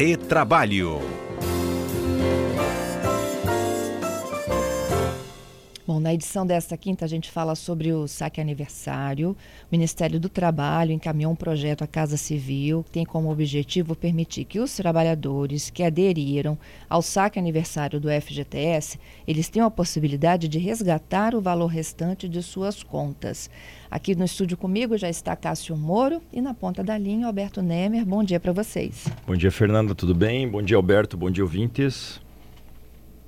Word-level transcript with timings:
Retrabalho. 0.00 1.29
Bom, 5.90 5.98
na 5.98 6.14
edição 6.14 6.46
desta 6.46 6.76
quinta 6.76 7.04
a 7.04 7.08
gente 7.08 7.28
fala 7.28 7.56
sobre 7.56 7.92
o 7.92 8.06
saque 8.06 8.40
aniversário. 8.40 9.30
O 9.30 9.36
Ministério 9.72 10.20
do 10.20 10.28
Trabalho 10.28 10.92
encaminhou 10.92 11.32
um 11.32 11.34
projeto 11.34 11.82
à 11.82 11.86
Casa 11.88 12.16
Civil 12.16 12.84
que 12.84 12.92
tem 12.92 13.04
como 13.04 13.28
objetivo 13.28 13.96
permitir 13.96 14.44
que 14.44 14.60
os 14.60 14.72
trabalhadores 14.76 15.68
que 15.68 15.82
aderiram 15.82 16.56
ao 16.88 17.02
saque 17.02 17.40
aniversário 17.40 17.98
do 17.98 18.08
FGTS, 18.08 19.00
eles 19.26 19.48
tenham 19.48 19.66
a 19.66 19.70
possibilidade 19.70 20.46
de 20.46 20.60
resgatar 20.60 21.34
o 21.34 21.40
valor 21.40 21.66
restante 21.66 22.28
de 22.28 22.40
suas 22.40 22.84
contas. 22.84 23.50
Aqui 23.90 24.14
no 24.14 24.26
estúdio 24.26 24.56
comigo 24.56 24.96
já 24.96 25.10
está 25.10 25.34
Cássio 25.34 25.76
Moro 25.76 26.22
e 26.32 26.40
na 26.40 26.54
ponta 26.54 26.84
da 26.84 26.96
linha 26.96 27.26
Alberto 27.26 27.62
Nemer. 27.62 28.04
Bom 28.04 28.22
dia 28.22 28.38
para 28.38 28.52
vocês. 28.52 29.08
Bom 29.26 29.34
dia, 29.34 29.50
Fernanda, 29.50 29.92
tudo 29.92 30.14
bem? 30.14 30.48
Bom 30.48 30.62
dia, 30.62 30.76
Alberto. 30.76 31.16
Bom 31.16 31.32
dia, 31.32 31.42
ouvintes. 31.42 32.20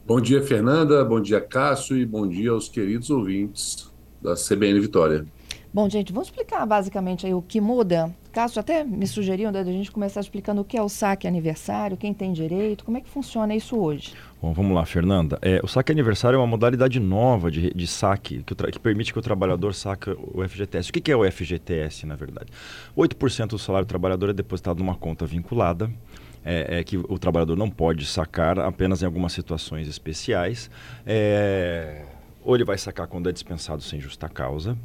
Bom 0.05 0.21
dia, 0.21 0.43
Fernanda. 0.43 1.05
Bom 1.05 1.21
dia, 1.21 1.41
Cássio. 1.41 1.97
E 1.97 2.05
bom 2.05 2.27
dia 2.27 2.51
aos 2.51 2.69
queridos 2.69 3.09
ouvintes 3.09 3.89
da 4.21 4.35
CBN 4.35 4.81
Vitória. 4.81 5.25
Bom, 5.73 5.89
gente, 5.89 6.13
vamos 6.13 6.29
explicar 6.29 6.67
basicamente 6.67 7.25
aí 7.25 7.33
o 7.33 7.41
que 7.41 7.61
muda. 7.61 8.15
Cássio 8.33 8.61
até 8.61 8.83
me 8.83 9.07
sugeriu 9.07 9.51
né, 9.53 9.61
a 9.61 9.65
gente 9.65 9.93
começar 9.93 10.21
explicando 10.21 10.61
o 10.61 10.65
que 10.65 10.77
é 10.77 10.83
o 10.83 10.89
saque 10.89 11.27
aniversário, 11.27 11.97
quem 11.97 12.13
tem 12.13 12.33
direito, 12.33 12.85
como 12.85 12.99
é 12.99 13.01
que 13.01 13.09
funciona 13.09 13.55
isso 13.55 13.79
hoje. 13.79 14.13
Bom, 14.41 14.53
vamos 14.53 14.75
lá, 14.75 14.85
Fernanda. 14.85 15.39
É, 15.41 15.61
o 15.63 15.69
saque 15.69 15.93
aniversário 15.93 16.37
é 16.37 16.39
uma 16.39 16.47
modalidade 16.47 16.99
nova 16.99 17.51
de, 17.51 17.73
de 17.73 17.87
saque 17.87 18.43
que, 18.43 18.55
que, 18.55 18.79
permite 18.81 19.13
que 19.13 19.19
o 19.19 19.23
trabalhador 19.23 19.73
saque 19.73 20.11
o 20.11 20.47
FGTS. 20.47 20.91
O 20.91 20.93
que, 20.93 21.01
que 21.01 21.13
é 21.13 21.17
o 21.17 21.31
FGTS, 21.31 22.07
na 22.07 22.17
verdade? 22.17 22.53
8% 22.97 23.47
do 23.47 23.59
salário 23.59 23.87
do 23.87 23.89
trabalhador 23.89 24.31
é 24.31 24.33
depositado 24.33 24.81
numa 24.81 24.97
conta 24.97 25.25
vinculada 25.25 25.91
é, 26.45 26.79
é, 26.79 26.85
que 26.85 26.97
o 26.97 27.19
trabalhador 27.19 27.57
não 27.57 27.71
pode 27.71 28.07
sacar 28.07 28.59
apenas 28.59 29.03
em 29.03 29.07
algumas 29.07 29.33
situações 29.33 29.89
especiais. 29.89 30.71
É, 31.07 32.05
ou 32.45 32.55
ele 32.55 32.65
vai 32.65 32.77
sacar 32.77 33.07
quando 33.07 33.29
é 33.29 33.33
dispensado 33.33 33.83
sem 33.83 34.01
justa 34.01 34.29
causa, 34.29 34.77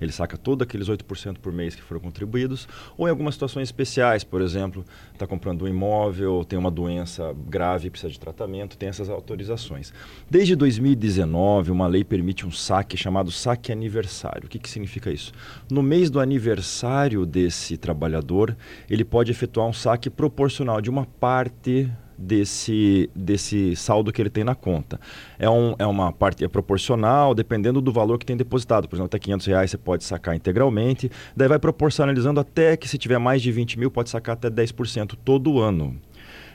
ele 0.00 0.12
saca 0.12 0.36
todos 0.36 0.64
aqueles 0.64 0.88
8% 0.88 1.38
por 1.38 1.52
mês 1.52 1.74
que 1.74 1.82
foram 1.82 2.00
contribuídos, 2.00 2.68
ou 2.96 3.06
em 3.06 3.10
algumas 3.10 3.34
situações 3.34 3.68
especiais, 3.68 4.24
por 4.24 4.40
exemplo, 4.40 4.84
está 5.12 5.26
comprando 5.26 5.62
um 5.62 5.68
imóvel, 5.68 6.44
tem 6.44 6.58
uma 6.58 6.70
doença 6.70 7.34
grave, 7.48 7.90
precisa 7.90 8.12
de 8.12 8.20
tratamento, 8.20 8.76
tem 8.76 8.88
essas 8.88 9.08
autorizações. 9.08 9.92
Desde 10.30 10.54
2019, 10.56 11.70
uma 11.70 11.86
lei 11.86 12.04
permite 12.04 12.46
um 12.46 12.50
saque 12.50 12.96
chamado 12.96 13.30
saque 13.30 13.72
aniversário. 13.72 14.46
O 14.46 14.48
que, 14.48 14.58
que 14.58 14.68
significa 14.68 15.10
isso? 15.10 15.32
No 15.70 15.82
mês 15.82 16.10
do 16.10 16.20
aniversário 16.20 17.24
desse 17.24 17.76
trabalhador, 17.76 18.56
ele 18.88 19.04
pode 19.04 19.30
efetuar 19.30 19.66
um 19.66 19.72
saque 19.72 20.10
proporcional 20.10 20.80
de 20.80 20.90
uma 20.90 21.06
parte 21.06 21.90
desse, 22.18 23.10
desse 23.14 23.76
saldo 23.76 24.12
que 24.12 24.20
ele 24.20 24.30
tem 24.30 24.44
na 24.44 24.54
conta. 24.54 25.00
É, 25.38 25.48
um, 25.48 25.74
é 25.78 25.86
uma 25.86 26.12
parte 26.12 26.44
é 26.44 26.48
proporcional, 26.48 27.34
dependendo 27.34 27.80
do 27.80 27.92
valor 27.92 28.18
que 28.18 28.26
tem 28.26 28.36
depositado. 28.36 28.88
Por 28.88 28.96
exemplo, 28.96 29.06
até 29.06 29.18
500 29.18 29.46
reais 29.46 29.70
você 29.70 29.78
pode 29.78 30.04
sacar 30.04 30.34
integralmente. 30.34 31.10
Daí 31.36 31.48
vai 31.48 31.58
proporcionalizando 31.58 32.40
até 32.40 32.76
que 32.76 32.88
se 32.88 32.98
tiver 32.98 33.18
mais 33.18 33.42
de 33.42 33.52
20 33.52 33.78
mil, 33.78 33.90
pode 33.90 34.10
sacar 34.10 34.34
até 34.34 34.50
10% 34.50 35.16
todo 35.24 35.60
ano. 35.60 35.96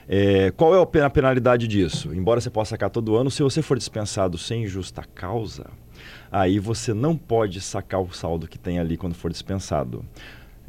É, 0.08 0.50
qual 0.56 0.74
é 0.74 1.02
a 1.02 1.10
penalidade 1.10 1.68
disso? 1.68 2.12
Embora 2.12 2.40
você 2.40 2.50
possa 2.50 2.70
sacar 2.70 2.90
todo 2.90 3.16
ano, 3.16 3.30
se 3.30 3.42
você 3.42 3.62
for 3.62 3.78
dispensado 3.78 4.36
sem 4.36 4.66
justa 4.66 5.04
causa, 5.14 5.66
aí 6.30 6.58
você 6.58 6.92
não 6.92 7.16
pode 7.16 7.60
sacar 7.60 8.00
o 8.00 8.12
saldo 8.12 8.48
que 8.48 8.58
tem 8.58 8.78
ali 8.78 8.96
quando 8.96 9.14
for 9.14 9.30
dispensado 9.30 10.04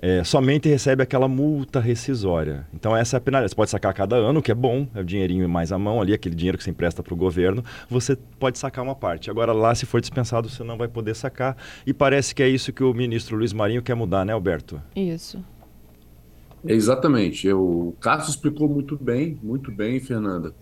é, 0.03 0.21
somente 0.21 0.67
recebe 0.67 1.01
aquela 1.01 1.29
multa 1.29 1.79
rescisória. 1.79 2.67
Então 2.73 2.93
essa 2.93 3.15
é 3.15 3.17
a 3.19 3.21
penalidade. 3.21 3.51
Você 3.51 3.55
pode 3.55 3.71
sacar 3.71 3.93
cada 3.93 4.17
ano, 4.17 4.41
que 4.41 4.51
é 4.51 4.53
bom, 4.53 4.85
é 4.93 4.99
o 4.99 5.03
dinheirinho 5.03 5.47
mais 5.47 5.71
à 5.71 5.79
mão 5.79 6.01
ali, 6.01 6.11
aquele 6.11 6.35
dinheiro 6.35 6.57
que 6.57 6.63
você 6.65 6.71
empresta 6.71 7.01
para 7.01 7.13
o 7.13 7.15
governo, 7.15 7.63
você 7.89 8.17
pode 8.37 8.57
sacar 8.57 8.83
uma 8.83 8.95
parte. 8.95 9.31
Agora 9.31 9.53
lá, 9.53 9.73
se 9.73 9.85
for 9.85 10.01
dispensado, 10.01 10.49
você 10.49 10.61
não 10.61 10.77
vai 10.77 10.89
poder 10.89 11.15
sacar. 11.15 11.55
E 11.87 11.93
parece 11.93 12.35
que 12.35 12.43
é 12.43 12.49
isso 12.49 12.73
que 12.73 12.83
o 12.83 12.93
ministro 12.93 13.37
Luiz 13.37 13.53
Marinho 13.53 13.81
quer 13.81 13.95
mudar, 13.95 14.25
né, 14.25 14.33
Alberto? 14.33 14.81
Isso. 14.93 15.41
É 16.67 16.73
exatamente. 16.73 17.47
Eu, 17.47 17.61
o 17.61 17.95
Cássio 18.01 18.31
explicou 18.31 18.67
muito 18.67 18.97
bem, 18.97 19.39
muito 19.41 19.71
bem, 19.71 20.01
Fernanda. 20.01 20.53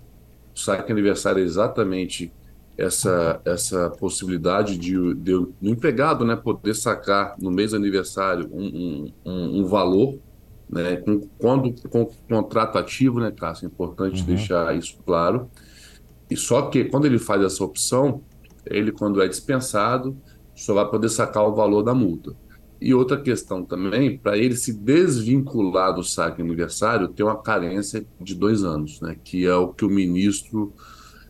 O 0.55 0.59
saque 0.59 0.91
aniversário 0.91 1.41
é 1.41 1.43
exatamente 1.43 2.31
essa, 2.81 3.39
essa 3.45 3.89
possibilidade 3.91 4.77
de, 4.77 5.13
de, 5.15 5.31
do 5.31 5.55
empregado 5.61 6.25
né, 6.25 6.35
poder 6.35 6.73
sacar 6.73 7.35
no 7.39 7.51
mês 7.51 7.73
aniversário 7.73 8.49
um, 8.51 9.11
um, 9.23 9.61
um 9.61 9.65
valor, 9.65 10.17
né, 10.69 10.97
com, 10.97 11.21
quando 11.37 11.73
com 11.89 12.09
contrato 12.27 12.77
ativo, 12.77 13.19
né, 13.19 13.31
Cássio? 13.31 13.65
É 13.65 13.67
importante 13.67 14.21
uhum. 14.21 14.25
deixar 14.25 14.75
isso 14.75 14.97
claro. 15.05 15.49
E 16.29 16.35
só 16.35 16.63
que 16.63 16.85
quando 16.85 17.05
ele 17.05 17.19
faz 17.19 17.43
essa 17.43 17.63
opção, 17.63 18.21
ele, 18.65 18.91
quando 18.91 19.21
é 19.21 19.27
dispensado, 19.27 20.17
só 20.55 20.73
vai 20.73 20.89
poder 20.89 21.09
sacar 21.09 21.47
o 21.47 21.53
valor 21.53 21.83
da 21.83 21.93
multa. 21.93 22.35
E 22.79 22.95
outra 22.95 23.21
questão 23.21 23.63
também, 23.63 24.17
para 24.17 24.37
ele 24.37 24.55
se 24.55 24.73
desvincular 24.73 25.93
do 25.93 26.03
saque 26.03 26.41
aniversário, 26.41 27.09
tem 27.09 27.23
uma 27.23 27.39
carência 27.39 28.03
de 28.19 28.33
dois 28.33 28.63
anos, 28.63 28.99
né? 29.01 29.15
Que 29.23 29.45
é 29.45 29.53
o 29.53 29.67
que 29.67 29.85
o 29.85 29.89
ministro 29.89 30.73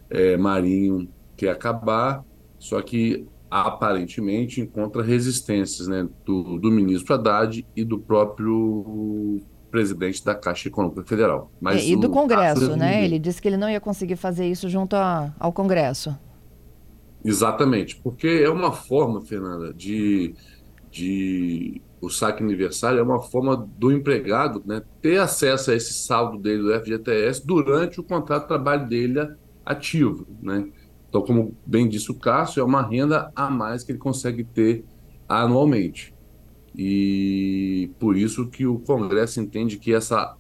é, 0.10 0.38
Marinho 0.38 1.10
quer 1.42 1.50
acabar, 1.50 2.24
só 2.60 2.80
que 2.84 3.26
aparentemente 3.50 4.62
encontra 4.62 5.02
resistências 5.02 5.88
né, 5.88 6.08
do, 6.24 6.60
do 6.60 6.72
ministro 6.72 7.16
Haddad 7.16 7.66
e 7.76 7.84
do 7.84 8.00
próprio 8.00 9.42
presidente 9.72 10.24
da 10.24 10.36
Caixa 10.36 10.68
Econômica 10.68 11.04
Federal. 11.04 11.52
Mas 11.60 11.82
é, 11.82 11.88
e 11.88 11.96
do 11.96 12.12
Congresso, 12.12 12.76
né? 12.76 13.04
Ele 13.04 13.18
disse 13.18 13.42
que 13.42 13.48
ele 13.48 13.58
não 13.58 13.70
ia 13.70 13.80
conseguir 13.80 14.18
fazer 14.18 14.48
isso 14.48 14.70
junto 14.70 14.96
a, 14.96 15.34
ao 15.40 15.52
Congresso. 15.52 16.16
Exatamente, 17.26 17.96
porque 17.98 18.28
é 18.28 18.50
uma 18.50 18.72
forma, 18.72 19.22
Fernanda, 19.22 19.74
de, 19.74 20.36
de 20.92 21.82
o 22.00 22.10
saque 22.10 22.44
aniversário 22.44 23.00
é 23.00 23.04
uma 23.04 23.22
forma 23.22 23.68
do 23.78 23.92
empregado 23.92 24.62
né, 24.66 24.84
ter 25.02 25.18
acesso 25.20 25.72
a 25.72 25.76
esse 25.76 25.94
saldo 25.94 26.38
dele 26.38 26.62
do 26.62 26.80
FGTS 26.80 27.46
durante 27.46 28.00
o 28.00 28.04
contrato 28.04 28.44
de 28.44 28.48
trabalho 28.48 28.88
dele 28.88 29.20
ativo, 29.66 30.28
né? 30.42 30.68
Então, 31.12 31.22
como 31.22 31.54
bem 31.66 31.90
disse 31.90 32.10
o 32.10 32.14
Cássio, 32.14 32.62
é 32.62 32.64
uma 32.64 32.82
renda 32.82 33.34
a 33.36 33.50
mais 33.50 33.84
que 33.84 33.92
ele 33.92 34.00
consegue 34.00 34.46
ter 34.46 34.86
anualmente. 35.28 36.14
E 36.74 37.92
por 38.00 38.16
isso 38.16 38.48
que 38.48 38.66
o 38.66 38.80
Congresso 38.80 39.42
entende 39.42 39.78
que 39.78 39.94
essa, 39.94 40.38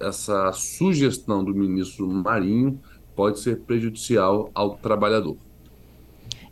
essa 0.00 0.50
sugestão 0.52 1.44
do 1.44 1.54
ministro 1.54 2.08
Marinho 2.08 2.80
pode 3.14 3.38
ser 3.38 3.58
prejudicial 3.60 4.50
ao 4.54 4.78
trabalhador. 4.78 5.36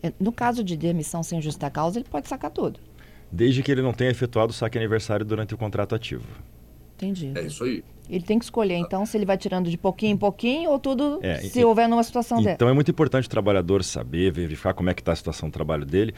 É, 0.03 0.13
no 0.21 0.33
caso 0.33 0.63
de 0.63 0.77
demissão 0.77 1.23
sem 1.23 1.41
justa 1.41 1.71
causa, 1.71 1.99
ele 1.99 2.09
pode 2.11 2.29
sacar 2.29 2.51
tudo. 2.51 2.79
Desde 3.31 3.63
que 3.63 3.73
ele 3.73 3.81
não 3.81 3.95
tenha 3.95 4.11
efetuado 4.11 4.51
o 4.51 4.55
saque 4.55 4.77
aniversário 4.77 5.25
durante 5.25 5.55
o 5.55 5.57
contrato 5.57 5.95
ativo. 5.95 6.27
Entendi. 7.03 7.33
É 7.35 7.43
isso 7.43 7.65
aí. 7.65 7.83
Ele 8.09 8.25
tem 8.25 8.39
que 8.39 8.45
escolher, 8.45 8.75
então, 8.75 9.07
se 9.07 9.17
ele 9.17 9.25
vai 9.25 9.39
tirando 9.39 9.71
de 9.71 9.79
pouquinho 9.79 10.13
em 10.13 10.17
pouquinho 10.17 10.71
ou 10.71 10.79
tudo 10.79 11.19
é, 11.23 11.37
se 11.37 11.61
e, 11.61 11.65
houver 11.65 11.89
numa 11.89 12.03
situação 12.03 12.39
então 12.39 12.45
dessa. 12.45 12.55
Então 12.57 12.69
é 12.69 12.73
muito 12.73 12.91
importante 12.91 13.27
o 13.27 13.31
trabalhador 13.31 13.83
saber, 13.83 14.33
verificar 14.33 14.75
como 14.75 14.91
é 14.91 14.95
que 14.95 15.01
está 15.01 15.13
a 15.13 15.17
situação 15.17 15.49
do 15.49 15.53
trabalho 15.53 15.87
dele. 15.87 16.15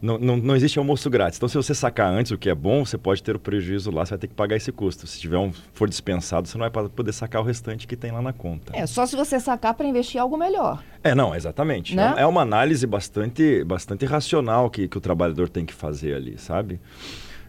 Não, 0.00 0.16
não, 0.16 0.36
não, 0.36 0.54
existe 0.54 0.78
almoço 0.78 1.10
grátis. 1.10 1.38
Então, 1.38 1.48
se 1.48 1.56
você 1.56 1.74
sacar 1.74 2.08
antes, 2.12 2.30
o 2.30 2.38
que 2.38 2.48
é 2.48 2.54
bom, 2.54 2.84
você 2.84 2.96
pode 2.96 3.20
ter 3.20 3.34
o 3.34 3.38
prejuízo 3.38 3.90
lá, 3.90 4.06
você 4.06 4.10
vai 4.10 4.18
ter 4.18 4.28
que 4.28 4.34
pagar 4.34 4.56
esse 4.56 4.70
custo. 4.70 5.08
Se 5.08 5.18
tiver 5.18 5.38
um, 5.38 5.52
for 5.72 5.88
dispensado, 5.88 6.46
você 6.46 6.56
não 6.56 6.70
vai 6.70 6.88
poder 6.88 7.12
sacar 7.12 7.42
o 7.42 7.44
restante 7.44 7.86
que 7.86 7.96
tem 7.96 8.12
lá 8.12 8.22
na 8.22 8.32
conta. 8.32 8.72
É, 8.76 8.86
só 8.86 9.04
se 9.06 9.16
você 9.16 9.40
sacar 9.40 9.74
para 9.74 9.88
investir 9.88 10.20
algo 10.20 10.36
melhor. 10.36 10.84
É, 11.02 11.16
não, 11.16 11.34
exatamente. 11.34 11.96
Né? 11.96 12.14
É, 12.16 12.22
é 12.22 12.26
uma 12.26 12.42
análise 12.42 12.86
bastante, 12.86 13.64
bastante 13.64 14.06
racional 14.06 14.70
que, 14.70 14.86
que 14.86 14.96
o 14.96 15.00
trabalhador 15.00 15.48
tem 15.48 15.66
que 15.66 15.74
fazer 15.74 16.14
ali, 16.14 16.38
sabe? 16.38 16.80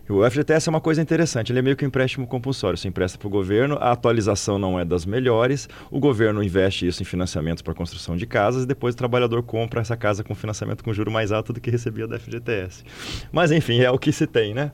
O 0.09 0.27
FGTS 0.27 0.67
é 0.67 0.71
uma 0.71 0.81
coisa 0.81 0.99
interessante, 1.03 1.51
ele 1.51 1.59
é 1.59 1.61
meio 1.61 1.75
que 1.75 1.85
um 1.85 1.87
empréstimo 1.87 2.25
compulsório. 2.25 2.75
Você 2.75 2.87
empresta 2.87 3.15
para 3.15 3.27
o 3.27 3.29
governo, 3.29 3.77
a 3.79 3.91
atualização 3.91 4.57
não 4.57 4.79
é 4.79 4.83
das 4.83 5.05
melhores, 5.05 5.69
o 5.91 5.99
governo 5.99 6.43
investe 6.43 6.87
isso 6.87 7.03
em 7.03 7.05
financiamentos 7.05 7.61
para 7.61 7.75
construção 7.75 8.17
de 8.17 8.25
casas 8.25 8.63
e 8.63 8.65
depois 8.65 8.95
o 8.95 8.97
trabalhador 8.97 9.43
compra 9.43 9.81
essa 9.81 9.95
casa 9.95 10.23
com 10.23 10.33
financiamento 10.33 10.83
com 10.83 10.91
juro 10.91 11.11
mais 11.11 11.31
alto 11.31 11.53
do 11.53 11.61
que 11.61 11.69
recebia 11.69 12.07
da 12.07 12.17
FGTS. 12.17 12.83
Mas 13.31 13.51
enfim, 13.51 13.81
é 13.81 13.91
o 13.91 13.99
que 13.99 14.11
se 14.11 14.25
tem, 14.25 14.51
né? 14.51 14.71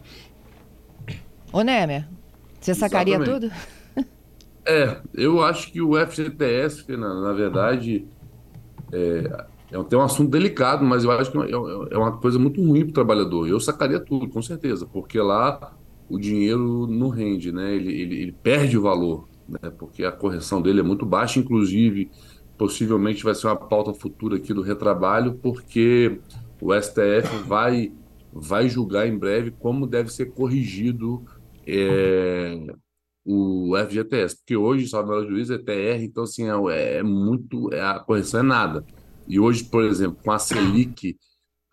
Ô 1.52 1.62
Nemer, 1.62 2.08
você 2.62 2.74
sacaria 2.74 3.16
Exatamente. 3.16 3.50
tudo? 3.50 4.06
É, 4.66 4.98
eu 5.14 5.44
acho 5.44 5.72
que 5.72 5.82
o 5.82 5.94
FGTS, 6.08 6.92
na, 6.98 7.14
na 7.22 7.34
verdade, 7.34 8.08
é, 8.92 9.46
é, 9.76 9.98
um 9.98 10.02
assunto 10.02 10.30
delicado, 10.30 10.84
mas 10.84 11.04
eu 11.04 11.12
acho 11.12 11.32
que 11.32 11.38
é, 11.38 11.52
é 11.52 11.98
uma 11.98 12.18
coisa 12.18 12.40
muito 12.40 12.62
ruim 12.62 12.82
para 12.82 12.90
o 12.90 12.94
trabalhador. 12.94 13.48
Eu 13.48 13.60
sacaria 13.60 14.00
tudo, 14.00 14.28
com 14.30 14.42
certeza, 14.42 14.86
porque 14.86 15.20
lá 15.20 15.76
o 16.10 16.20
dinheiro 16.20 16.88
não 16.88 17.10
rende, 17.10 17.52
né? 17.52 17.76
Ele, 17.76 17.92
ele, 17.94 18.22
ele 18.22 18.32
perde 18.32 18.78
o 18.78 18.82
valor, 18.82 19.28
né? 19.48 19.72
Porque 19.78 20.04
a 20.04 20.12
correção 20.12 20.62
dele 20.62 20.80
é 20.80 20.84
muito 20.84 21.06
baixa, 21.06 21.40
inclusive, 21.40 22.10
possivelmente 22.58 23.24
vai 23.24 23.36
ser 23.36 23.48
uma 23.48 23.56
pauta 23.56 23.94
futura 23.94 24.38
aqui 24.38 24.54
do 24.54 24.62
retrabalho, 24.62 25.36
porque 25.42 26.20
o 26.62 26.74
STF 26.74 27.44
vai, 27.48 27.92
vai 28.32 28.70
julgar 28.70 29.08
em 29.08 29.18
breve 29.18 29.52
como 29.52 29.88
deve 29.88 30.12
ser 30.12 30.28
corrigido 30.28 31.24
é, 31.68 32.68
o 33.26 33.74
FGTS, 33.76 34.38
porque 34.38 34.56
hoje 34.56 34.88
saldo 34.88 35.10
melhor 35.10 35.28
juízo 35.28 35.54
é 35.54 35.58
TR, 35.58 36.04
então 36.04 36.24
assim, 36.24 36.46
é, 36.70 36.98
é 36.98 37.04
muito, 37.04 37.74
é, 37.74 37.82
a 37.82 38.00
correção 38.00 38.42
é 38.42 38.44
nada. 38.44 38.86
E 39.28 39.40
hoje, 39.40 39.64
por 39.64 39.84
exemplo, 39.84 40.18
com 40.24 40.32
a 40.32 40.40
Selic 40.40 41.18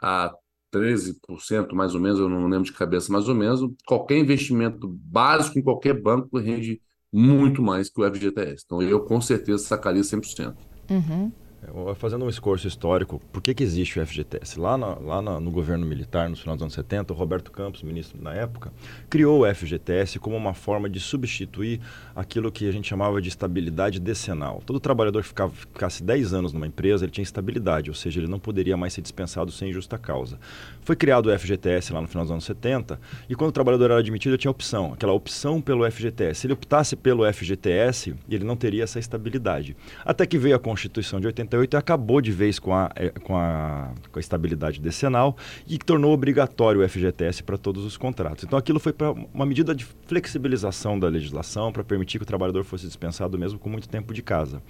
a 0.01 0.33
13% 0.73 1.73
mais 1.75 1.95
ou 1.95 2.01
menos, 2.01 2.19
eu 2.19 2.29
não 2.29 2.49
lembro 2.49 2.65
de 2.65 2.73
cabeça 2.73 3.13
mais 3.13 3.29
ou 3.29 3.35
menos, 3.35 3.61
qualquer 3.87 4.19
investimento 4.19 4.89
básico 4.89 5.59
em 5.59 5.63
qualquer 5.63 6.01
banco 6.01 6.39
rende 6.39 6.81
muito 7.13 7.63
mais 7.63 7.91
que 7.91 8.01
o 8.01 8.11
FGTS. 8.11 8.65
Então 8.65 8.83
eu 8.83 9.05
com 9.05 9.21
certeza 9.21 9.65
sacaria 9.65 10.03
100%. 10.03 10.57
Uhum. 10.91 11.31
É, 11.63 11.95
fazendo 11.95 12.25
um 12.25 12.29
esforço 12.29 12.67
histórico, 12.67 13.21
por 13.33 13.41
que, 13.41 13.55
que 13.55 13.63
existe 13.63 14.01
o 14.01 14.05
FGTS? 14.05 14.59
Lá, 14.59 14.75
lá 14.75 15.23
no 15.23 15.51
governo 15.51 15.87
militar, 15.87 16.29
no 16.29 16.37
final 16.37 16.57
dos 16.57 16.63
anos 16.63 16.75
70, 16.75 17.13
o 17.13 17.17
Roberto 17.17 17.53
Campos, 17.53 17.83
ministro 17.83 18.21
na 18.21 18.35
época, 18.35 18.73
criou 19.09 19.43
o 19.43 19.55
FGTS 19.55 20.19
como 20.19 20.37
uma 20.37 20.55
forma 20.55 20.91
de 20.91 20.99
substituir 20.99 21.81
aquilo 22.17 22.51
que 22.51 22.69
a 22.69 22.73
gente 22.73 22.89
chamava 22.89 23.23
de 23.23 23.29
estabilidade 23.29 24.01
decenal. 24.01 24.61
Todo 24.67 24.81
trabalhador 24.81 25.23
que 25.23 25.29
ficava, 25.29 25.53
ficasse 25.53 26.03
10 26.03 26.35
anos 26.35 26.53
numa 26.53 26.67
empresa, 26.67 27.05
ele 27.05 27.13
tinha 27.13 27.23
estabilidade, 27.23 27.91
ou 27.91 27.95
seja, 27.95 28.19
ele 28.19 28.29
não 28.29 28.41
poderia 28.41 28.77
mais 28.77 28.93
ser 28.93 29.03
dispensado 29.03 29.53
sem 29.53 29.73
justa 29.73 29.97
causa. 29.97 30.39
Foi 30.81 30.97
criado 30.97 31.27
o 31.27 31.39
FGTS 31.39 31.93
lá 31.93 32.01
no 32.01 32.09
final 32.09 32.25
dos 32.25 32.33
anos 32.33 32.45
70, 32.45 32.99
e 33.29 33.37
quando 33.37 33.51
o 33.51 33.53
trabalhador 33.53 33.85
era 33.85 34.01
admitido, 34.01 34.35
ele 34.35 34.39
tinha 34.39 34.51
opção, 34.51 34.93
aquela 34.93 35.13
opção 35.13 35.61
pelo 35.61 35.89
FGTS. 35.89 36.41
Se 36.41 36.47
ele 36.49 36.55
optasse 36.55 36.97
pelo 36.97 37.31
FGTS, 37.33 38.15
ele 38.29 38.45
não 38.45 38.57
teria 38.57 38.83
essa 38.83 38.99
estabilidade. 38.99 39.77
Até 40.05 40.27
que 40.27 40.37
veio 40.37 40.57
a 40.57 40.59
Constituição 40.59 41.21
de 41.21 41.29
88, 41.29 41.52
98 41.53 41.77
acabou 41.77 42.21
de 42.21 42.33
vez 42.33 42.59
com 42.59 42.75
a, 42.75 42.91
é, 42.97 43.11
com 43.11 43.37
a, 43.37 43.93
com 44.11 44.19
a 44.19 44.21
estabilidade 44.21 44.81
decenal 44.81 45.37
e 45.67 45.79
tornou 45.79 46.13
obrigatório 46.13 46.83
o 46.83 46.89
FGTS 46.89 47.43
para 47.43 47.59
todos 47.59 47.85
os 47.85 47.97
contratos. 47.97 48.45
Então 48.45 48.59
aquilo 48.59 48.81
foi 48.81 48.93
para 48.93 49.13
uma 49.13 49.45
medida 49.45 49.75
de 49.75 49.85
flexibilização 50.07 50.99
da 50.99 51.09
legislação 51.09 51.73
para 51.73 51.85
permitir 51.85 52.19
que 52.19 52.25
o 52.25 52.27
trabalhador 52.27 52.65
fosse 52.65 52.87
dispensado 52.87 53.39
mesmo 53.39 53.59
com 53.59 53.69
muito 53.69 53.89
tempo 53.89 54.15
de 54.15 54.23
casa. 54.23 54.63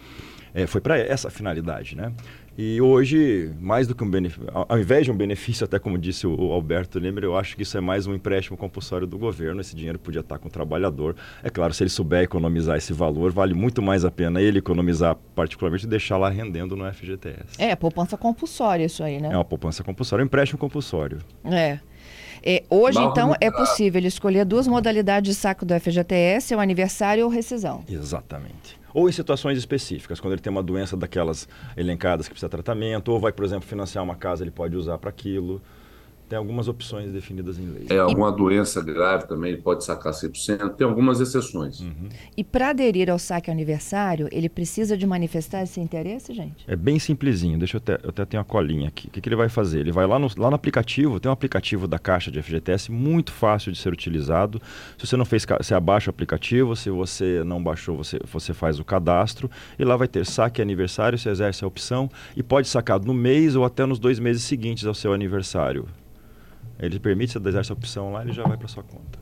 É, 0.55 0.67
foi 0.67 0.81
para 0.81 0.99
essa 0.99 1.31
finalidade, 1.31 1.97
né? 1.97 2.13
E 2.57 2.79
hoje, 2.83 3.51
mais 3.59 3.89
do 3.89 3.95
que 3.95 4.05
um 4.05 4.11
benefício, 4.11 4.47
ao 4.53 4.79
invés 4.79 5.07
de 5.07 5.11
um 5.11 5.17
benefício, 5.17 5.65
até 5.65 5.79
como 5.79 5.97
disse 5.97 6.27
o 6.27 6.53
Alberto 6.53 6.99
Lembra, 6.99 7.25
eu 7.25 7.35
acho 7.35 7.57
que 7.57 7.63
isso 7.63 7.79
é 7.79 7.81
mais 7.81 8.07
um 8.07 8.15
empréstimo 8.15 8.59
compulsório 8.59 9.07
do 9.07 9.17
governo. 9.17 9.63
Esse 9.63 9.75
dinheiro 9.75 9.99
podia 9.99 10.21
estar 10.21 10.39
com 10.39 10.49
o 10.49 10.51
trabalhador. 10.51 11.17
É 11.43 11.49
claro, 11.49 11.73
se 11.73 11.83
ele 11.83 11.89
souber 11.89 12.23
economizar 12.23 12.77
esse 12.77 12.93
valor, 12.93 13.33
vale 13.33 13.55
muito 13.55 13.81
mais 13.81 14.05
a 14.05 14.11
pena 14.11 14.41
ele 14.43 14.59
economizar, 14.59 15.17
particularmente, 15.35 15.87
e 15.87 15.89
deixar 15.89 16.19
lá 16.19 16.29
rendendo 16.29 16.77
no 16.77 16.93
FGTS. 16.93 17.57
É, 17.59 17.75
poupança 17.75 18.19
compulsória 18.19 18.85
isso 18.85 19.03
aí, 19.03 19.19
né? 19.19 19.31
É 19.33 19.37
uma 19.37 19.45
poupança 19.47 19.83
compulsória, 19.83 20.23
um 20.23 20.27
empréstimo 20.27 20.59
compulsório. 20.59 21.21
É. 21.45 21.79
É, 22.45 22.65
hoje, 22.69 22.99
então, 22.99 23.35
é 23.41 23.51
possível 23.51 24.01
ele 24.01 24.09
escolher 24.09 24.45
duas 24.45 24.67
modalidades 24.67 25.33
de 25.33 25.41
saco 25.41 25.65
do 25.65 25.79
FGTS, 25.79 26.55
o 26.55 26.61
aniversário 26.61 27.25
ou 27.25 27.31
rescisão. 27.31 27.85
Exatamente. 27.89 28.82
Ou 28.95 29.09
em 29.09 29.13
situações 29.13 29.59
específicas, 29.59 30.21
quando 30.21 30.35
ele 30.35 30.43
tem 30.43 30.51
uma 30.51 30.63
doença 30.63 30.97
daquelas 30.97 31.49
elencadas 31.77 32.27
que 32.27 32.33
precisa 32.33 32.49
de 32.49 32.53
tratamento, 32.53 33.09
ou 33.09 33.19
vai, 33.19 33.33
por 33.33 33.45
exemplo, 33.45 33.69
financiar 33.69 34.03
uma 34.05 34.17
casa, 34.17 34.45
ele 34.45 34.51
pode 34.51 34.77
usar 34.77 34.99
para 34.99 35.11
aquilo. 35.11 35.61
Tem 36.33 36.39
algumas 36.39 36.67
opções 36.67 37.13
definidas 37.13 37.59
em 37.59 37.67
lei. 37.67 37.87
É, 37.91 37.99
alguma 37.99 38.33
doença 38.33 38.81
grave 38.81 39.29
também 39.29 39.55
pode 39.61 39.85
sacar 39.85 40.15
100%, 40.15 40.77
tem 40.77 40.87
algumas 40.87 41.21
exceções. 41.21 41.81
Uhum. 41.81 42.09
E 42.35 42.43
para 42.43 42.71
aderir 42.71 43.11
ao 43.11 43.19
saque 43.19 43.51
aniversário, 43.51 44.31
ele 44.33 44.49
precisa 44.49 44.97
de 44.97 45.07
manifestar 45.07 45.63
esse 45.63 45.79
interesse, 45.79 46.33
gente? 46.33 46.65
É 46.67 46.75
bem 46.75 46.99
simplesinho, 46.99 47.59
deixa 47.59 47.77
eu 47.77 47.81
até, 47.81 48.01
eu 48.03 48.09
até 48.09 48.25
tenho 48.25 48.41
a 48.41 48.47
colinha 48.47 48.89
aqui. 48.89 49.09
O 49.09 49.11
que, 49.11 49.21
que 49.21 49.29
ele 49.29 49.37
vai 49.37 49.51
fazer? 49.51 49.81
Ele 49.81 49.93
vai 49.93 50.07
lá 50.07 50.19
no, 50.19 50.27
lá 50.39 50.49
no 50.49 50.57
aplicativo, 50.57 51.21
tem 51.21 51.29
um 51.29 51.35
aplicativo 51.35 51.87
da 51.87 51.99
Caixa 51.99 52.31
de 52.31 52.43
FGTS 52.43 52.91
muito 52.91 53.31
fácil 53.31 53.71
de 53.71 53.77
ser 53.77 53.93
utilizado. 53.93 54.59
Se 54.97 55.07
você 55.07 55.19
não 55.19 55.27
fez, 55.27 55.45
você 55.45 55.75
abaixa 55.75 56.09
o 56.09 56.15
aplicativo, 56.15 56.75
se 56.75 56.89
você 56.89 57.45
não 57.45 57.63
baixou, 57.63 57.95
você, 57.95 58.19
você 58.25 58.55
faz 58.55 58.81
o 58.81 58.85
cadastro 58.87 59.51
e 59.79 59.85
lá 59.85 59.99
vai 59.99 60.09
ter 60.09 60.25
saque 60.25 60.63
aniversário, 60.63 61.19
você 61.19 61.29
exerce 61.29 61.63
a 61.63 61.69
opção 61.69 62.09
e 62.35 62.43
pode 62.43 62.69
sacar 62.69 62.99
no 62.99 63.13
mês 63.13 63.55
ou 63.55 63.67
até 63.67 63.85
nos 63.85 63.99
dois 63.99 64.19
meses 64.19 64.45
seguintes 64.45 64.87
ao 64.87 64.95
seu 64.95 65.13
aniversário. 65.13 65.87
Ele 66.83 66.99
permite, 66.99 67.33
você 67.33 67.39
desejar 67.39 67.61
essa 67.61 67.73
opção 67.73 68.13
lá, 68.13 68.23
ele 68.23 68.33
já 68.33 68.43
vai 68.43 68.57
para 68.57 68.69
sua 68.69 68.83
conta. 68.83 69.19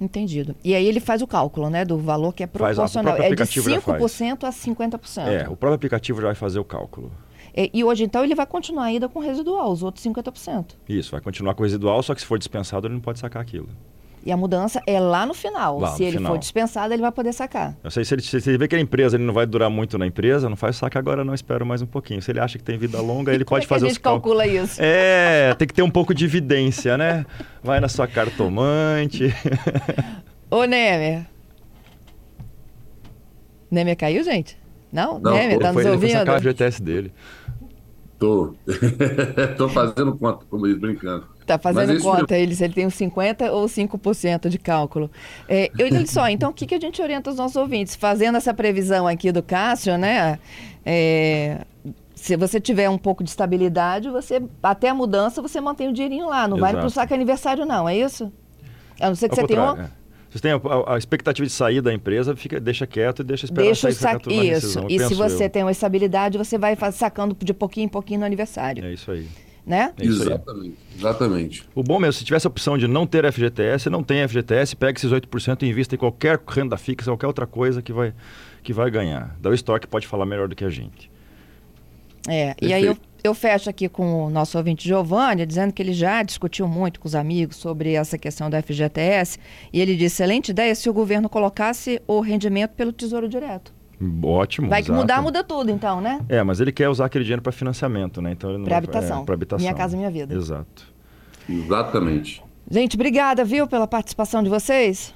Entendido. 0.00 0.54
E 0.62 0.74
aí 0.74 0.86
ele 0.86 1.00
faz 1.00 1.22
o 1.22 1.26
cálculo, 1.26 1.68
né, 1.68 1.84
do 1.84 1.98
valor 1.98 2.32
que 2.32 2.42
é 2.42 2.46
proporcional. 2.46 3.16
é 3.16 3.30
de 3.30 3.42
5% 3.42 4.44
a 4.44 4.50
50%. 4.50 5.26
É, 5.26 5.42
o 5.48 5.56
próprio 5.56 5.74
aplicativo 5.74 6.20
já 6.20 6.28
vai 6.28 6.34
fazer 6.36 6.58
o 6.58 6.64
cálculo. 6.64 7.10
E, 7.56 7.70
e, 7.74 7.82
hoje, 7.82 8.04
então, 8.04 8.22
ele 8.22 8.34
vai 8.34 8.46
continuar 8.46 8.84
ainda 8.84 9.08
com 9.08 9.18
residual, 9.18 9.72
os 9.72 9.82
outros 9.82 10.04
50%. 10.04 10.76
Isso, 10.88 11.10
vai 11.10 11.20
continuar 11.20 11.54
com 11.54 11.62
residual, 11.62 12.00
só 12.02 12.14
que 12.14 12.20
se 12.20 12.26
for 12.26 12.38
dispensado, 12.38 12.86
ele 12.86 12.94
não 12.94 13.00
pode 13.00 13.18
sacar 13.18 13.42
aquilo. 13.42 13.68
E 14.24 14.32
a 14.32 14.36
mudança 14.36 14.82
é 14.86 14.98
lá 15.00 15.24
no 15.24 15.32
final. 15.32 15.78
Lá 15.78 15.92
se 15.92 16.02
no 16.02 16.08
ele 16.08 16.16
final. 16.18 16.32
for 16.32 16.38
dispensado, 16.38 16.92
ele 16.92 17.00
vai 17.02 17.12
poder 17.12 17.32
sacar. 17.32 17.76
Eu 17.82 17.90
sei, 17.90 18.04
se 18.04 18.14
ele, 18.14 18.22
se 18.22 18.36
ele 18.48 18.58
vê 18.58 18.68
que 18.68 18.76
a 18.76 18.80
empresa 18.80 19.16
ele 19.16 19.24
não 19.24 19.32
vai 19.32 19.46
durar 19.46 19.70
muito 19.70 19.96
na 19.96 20.06
empresa, 20.06 20.48
não 20.48 20.56
faz 20.56 20.76
saque 20.76 20.98
agora, 20.98 21.24
não 21.24 21.34
espera 21.34 21.64
mais 21.64 21.82
um 21.82 21.86
pouquinho. 21.86 22.20
Se 22.20 22.30
ele 22.30 22.40
acha 22.40 22.58
que 22.58 22.64
tem 22.64 22.76
vida 22.76 23.00
longa, 23.00 23.32
ele 23.32 23.44
pode 23.46 23.64
é 23.64 23.68
fazer 23.68 23.86
os 23.86 23.98
cálculos. 23.98 24.40
a 24.40 24.44
gente 24.44 24.54
calcula 24.54 24.64
isso? 24.72 24.80
É, 24.82 25.54
tem 25.54 25.66
que 25.68 25.74
ter 25.74 25.82
um 25.82 25.90
pouco 25.90 26.12
de 26.14 26.24
evidência, 26.24 26.98
né? 26.98 27.24
Vai 27.62 27.80
na 27.80 27.88
sua 27.88 28.06
cartomante. 28.06 29.34
Ô, 30.50 30.64
Nemer. 30.64 31.26
Nemer 33.70 33.96
caiu, 33.96 34.24
gente? 34.24 34.58
Não? 34.92 35.18
não 35.18 35.32
Nemer, 35.32 35.58
tá 35.58 35.72
nos 35.72 35.84
ouvindo? 35.84 36.04
Ele 36.04 36.12
foi 36.12 36.18
sacar 36.18 36.40
o 36.40 36.42
GTS 36.42 36.82
dele. 36.82 37.12
Tô. 38.18 38.54
Tô 39.56 39.68
fazendo 39.68 40.16
conta, 40.16 40.44
como 40.48 40.66
eles 40.66 40.78
brincando. 40.78 41.26
Tá 41.48 41.58
fazendo 41.58 41.98
conta, 42.02 42.36
ele, 42.36 42.54
se 42.54 42.62
ele 42.62 42.74
tem 42.74 42.86
uns 42.86 42.94
50% 42.94 43.50
ou 43.50 43.64
5% 43.64 44.48
de 44.50 44.58
cálculo. 44.58 45.10
É, 45.48 45.70
eu 45.78 45.86
olha 45.86 46.06
só, 46.06 46.28
então 46.28 46.50
o 46.50 46.52
que, 46.52 46.66
que 46.66 46.74
a 46.74 46.80
gente 46.80 47.00
orienta 47.00 47.30
os 47.30 47.36
nossos 47.36 47.56
ouvintes? 47.56 47.96
Fazendo 47.96 48.36
essa 48.36 48.52
previsão 48.52 49.06
aqui 49.06 49.32
do 49.32 49.42
Cássio, 49.42 49.96
né? 49.96 50.38
É, 50.84 51.62
se 52.14 52.36
você 52.36 52.60
tiver 52.60 52.90
um 52.90 52.98
pouco 52.98 53.24
de 53.24 53.30
estabilidade, 53.30 54.10
você 54.10 54.42
até 54.62 54.90
a 54.90 54.94
mudança 54.94 55.40
você 55.40 55.60
mantém 55.60 55.88
o 55.88 55.92
dinheirinho 55.92 56.26
lá. 56.26 56.46
Não 56.46 56.58
Exato. 56.58 56.60
vale 56.60 56.76
para 56.78 56.86
o 56.86 56.90
saco 56.90 57.14
aniversário, 57.14 57.64
não, 57.64 57.88
é 57.88 57.96
isso? 57.96 58.30
A 59.00 59.08
não 59.08 59.14
ser 59.14 59.28
que 59.28 59.40
Ao 59.40 59.46
você 59.46 59.54
tenha 59.54 59.72
um. 59.72 59.80
É. 59.80 59.90
Você 60.30 60.40
tem 60.40 60.52
a, 60.52 60.94
a, 60.94 60.98
expectativa 60.98 61.46
de 61.46 61.52
sair 61.52 61.80
da 61.80 61.94
empresa, 61.94 62.36
fica, 62.36 62.60
deixa 62.60 62.86
quieto 62.86 63.20
e 63.20 63.24
deixa 63.24 63.46
esperar 63.46 63.64
deixa 63.64 63.90
sair. 63.92 64.52
Isso. 64.52 64.84
E 64.86 64.98
se 65.00 65.14
você 65.14 65.44
eu. 65.46 65.50
tem 65.50 65.62
uma 65.62 65.72
estabilidade, 65.72 66.36
você 66.36 66.58
vai 66.58 66.76
sacando 66.92 67.34
de 67.40 67.54
pouquinho 67.54 67.86
em 67.86 67.88
pouquinho 67.88 68.20
no 68.20 68.26
aniversário. 68.26 68.84
É 68.84 68.92
isso 68.92 69.10
aí. 69.10 69.26
Né? 69.68 69.92
É 69.98 70.04
exatamente, 70.04 70.76
exatamente. 70.96 71.68
O 71.74 71.82
bom 71.82 71.98
mesmo, 71.98 72.14
se 72.14 72.24
tivesse 72.24 72.46
a 72.46 72.50
opção 72.50 72.78
de 72.78 72.88
não 72.88 73.06
ter 73.06 73.30
FGTS, 73.30 73.90
não 73.90 74.02
tem 74.02 74.26
FGTS, 74.26 74.74
pega 74.74 74.98
esses 74.98 75.10
8% 75.10 75.62
e 75.62 75.68
invista 75.68 75.94
em 75.94 75.98
qualquer 75.98 76.40
renda 76.48 76.78
fixa, 76.78 77.10
qualquer 77.10 77.26
outra 77.26 77.46
coisa 77.46 77.82
que 77.82 77.92
vai, 77.92 78.14
que 78.62 78.72
vai 78.72 78.90
ganhar. 78.90 79.36
Da 79.38 79.52
Stock 79.54 79.86
pode 79.86 80.06
falar 80.06 80.24
melhor 80.24 80.48
do 80.48 80.56
que 80.56 80.64
a 80.64 80.70
gente. 80.70 81.10
É, 82.26 82.54
Perfeito. 82.54 82.64
e 82.64 82.72
aí 82.72 82.84
eu, 82.86 82.96
eu 83.22 83.34
fecho 83.34 83.68
aqui 83.68 83.90
com 83.90 84.24
o 84.24 84.30
nosso 84.30 84.56
ouvinte 84.56 84.88
Giovanni, 84.88 85.44
dizendo 85.44 85.70
que 85.70 85.82
ele 85.82 85.92
já 85.92 86.22
discutiu 86.22 86.66
muito 86.66 86.98
com 86.98 87.06
os 87.06 87.14
amigos 87.14 87.56
sobre 87.56 87.92
essa 87.92 88.16
questão 88.16 88.48
da 88.48 88.62
FGTS, 88.62 89.38
e 89.70 89.82
ele 89.82 89.96
disse, 89.96 90.22
excelente 90.22 90.48
ideia 90.48 90.74
se 90.74 90.88
o 90.88 90.94
governo 90.94 91.28
colocasse 91.28 92.00
o 92.06 92.20
rendimento 92.20 92.70
pelo 92.70 92.90
Tesouro 92.90 93.28
Direto. 93.28 93.77
Ótimo. 94.22 94.68
Vai 94.68 94.82
que 94.82 94.92
mudar, 94.92 95.20
muda 95.20 95.42
tudo, 95.42 95.70
então, 95.70 96.00
né? 96.00 96.20
É, 96.28 96.42
mas 96.42 96.60
ele 96.60 96.70
quer 96.70 96.88
usar 96.88 97.06
aquele 97.06 97.24
dinheiro 97.24 97.42
para 97.42 97.50
financiamento, 97.50 98.22
né? 98.22 98.32
Então 98.32 98.62
para 98.62 98.76
habitação. 98.76 99.22
É, 99.22 99.24
para 99.24 99.34
habitação. 99.34 99.62
Minha 99.62 99.74
casa, 99.74 99.96
minha 99.96 100.10
vida. 100.10 100.34
Exato. 100.34 100.86
Exatamente. 101.48 102.42
Gente, 102.70 102.96
obrigada, 102.96 103.44
viu, 103.44 103.66
pela 103.66 103.86
participação 103.86 104.42
de 104.42 104.48
vocês. 104.48 105.14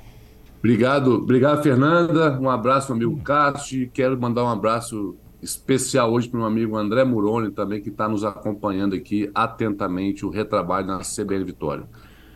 Obrigado, 0.59 1.15
obrigado, 1.15 1.63
Fernanda. 1.63 2.39
Um 2.41 2.49
abraço, 2.49 2.95
meu 2.95 3.09
amigo 3.09 3.23
Cássio. 3.23 3.91
Quero 3.93 4.19
mandar 4.21 4.45
um 4.45 4.49
abraço 4.49 5.17
especial 5.43 6.13
hoje 6.13 6.29
para 6.29 6.39
o 6.39 6.41
meu 6.41 6.49
amigo 6.49 6.77
André 6.77 7.05
Muroni 7.05 7.51
também, 7.51 7.81
que 7.81 7.89
está 7.89 8.09
nos 8.09 8.25
acompanhando 8.25 8.95
aqui 8.95 9.31
atentamente 9.35 10.25
o 10.25 10.31
retrabalho 10.31 10.87
na 10.87 11.01
CBL 11.01 11.45
Vitória. 11.45 11.85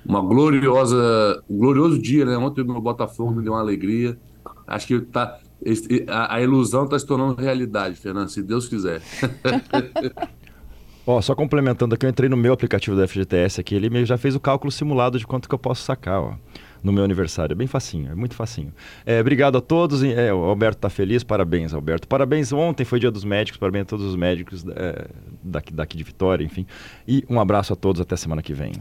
Uma 0.04 0.20
gloriosa, 0.20 1.42
um 1.48 1.56
glorioso 1.56 2.00
dia, 2.00 2.24
né? 2.24 2.36
Ontem 2.36 2.64
no 2.64 2.80
Botafogo 2.80 3.32
me 3.32 3.42
deu 3.42 3.52
uma 3.52 3.60
alegria. 3.60 4.18
Acho 4.66 4.86
que 4.88 5.00
tá, 5.00 5.38
a, 6.08 6.36
a 6.36 6.42
ilusão 6.42 6.84
está 6.84 6.98
se 6.98 7.06
tornando 7.06 7.40
realidade, 7.40 7.96
Fernando, 7.96 8.28
se 8.28 8.42
Deus 8.42 8.68
quiser. 8.68 9.00
Ó, 11.06 11.20
só 11.20 11.36
complementando 11.36 11.94
aqui, 11.94 12.04
eu 12.04 12.10
entrei 12.10 12.28
no 12.28 12.36
meu 12.36 12.52
aplicativo 12.52 12.96
da 12.96 13.06
FGTS 13.06 13.60
aqui, 13.60 13.76
ele 13.76 14.04
já 14.04 14.18
fez 14.18 14.34
o 14.34 14.40
cálculo 14.40 14.72
simulado 14.72 15.18
de 15.18 15.26
quanto 15.26 15.48
que 15.48 15.54
eu 15.54 15.58
posso 15.58 15.82
sacar, 15.82 16.20
ó 16.20 16.34
no 16.86 16.92
meu 16.92 17.04
aniversário. 17.04 17.52
É 17.52 17.56
bem 17.56 17.66
facinho, 17.66 18.10
é 18.10 18.14
muito 18.14 18.34
facinho. 18.34 18.72
É, 19.04 19.20
obrigado 19.20 19.58
a 19.58 19.60
todos. 19.60 20.02
É, 20.02 20.32
o 20.32 20.44
Alberto 20.44 20.78
está 20.78 20.88
feliz, 20.88 21.24
parabéns, 21.24 21.74
Alberto. 21.74 22.06
Parabéns, 22.06 22.52
ontem 22.52 22.84
foi 22.84 23.00
dia 23.00 23.10
dos 23.10 23.24
médicos, 23.24 23.58
parabéns 23.58 23.82
a 23.82 23.86
todos 23.86 24.06
os 24.06 24.16
médicos 24.16 24.64
é, 24.68 25.08
daqui, 25.42 25.74
daqui 25.74 25.96
de 25.96 26.04
Vitória, 26.04 26.44
enfim. 26.44 26.64
E 27.06 27.24
um 27.28 27.40
abraço 27.40 27.72
a 27.72 27.76
todos, 27.76 28.00
até 28.00 28.16
semana 28.16 28.40
que 28.40 28.54
vem. 28.54 28.72